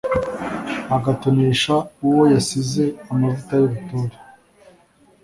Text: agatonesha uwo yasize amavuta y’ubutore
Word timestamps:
agatonesha 0.95 1.73
uwo 2.07 2.21
yasize 2.33 2.83
amavuta 3.11 3.53
y’ubutore 3.59 4.15